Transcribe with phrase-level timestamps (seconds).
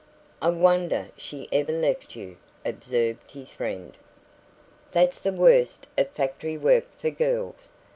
[0.41, 3.95] ]"I wonder she ever left you," observed his friend.
[4.91, 7.71] "That's the worst of factory work, for girls.